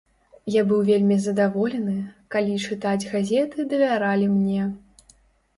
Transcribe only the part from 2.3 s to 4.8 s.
калі чытаць газеты давяралі і мне.